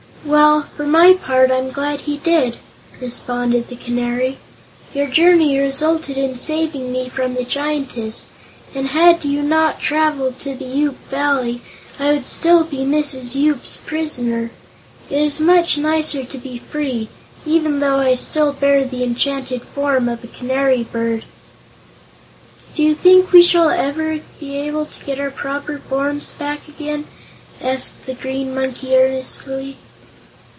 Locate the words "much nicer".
15.39-16.23